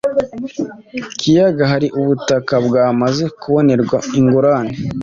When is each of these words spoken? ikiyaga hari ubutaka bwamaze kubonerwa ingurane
ikiyaga 0.99 1.63
hari 1.71 1.87
ubutaka 1.99 2.53
bwamaze 2.65 3.23
kubonerwa 3.39 3.97
ingurane 4.19 4.73